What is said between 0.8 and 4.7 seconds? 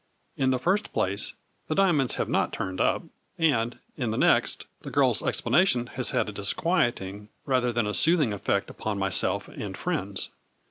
place the diamonds have not turned up, and, in the next,